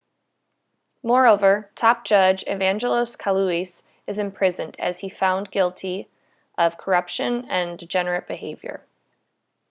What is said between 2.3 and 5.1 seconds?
evangelos kalousis is imprisoned as he